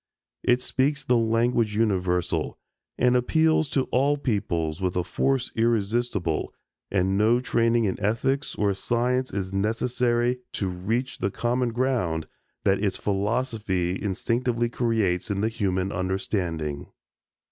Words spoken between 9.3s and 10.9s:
is necessary to